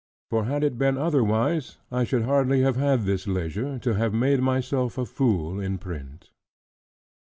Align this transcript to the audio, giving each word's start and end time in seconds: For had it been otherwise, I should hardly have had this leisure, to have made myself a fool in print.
For 0.31 0.45
had 0.45 0.63
it 0.63 0.79
been 0.79 0.97
otherwise, 0.97 1.77
I 1.91 2.05
should 2.05 2.23
hardly 2.23 2.61
have 2.61 2.75
had 2.75 3.03
this 3.05 3.27
leisure, 3.27 3.77
to 3.77 3.93
have 3.93 4.15
made 4.15 4.41
myself 4.41 4.97
a 4.97 5.05
fool 5.05 5.59
in 5.59 5.77
print. 5.77 6.31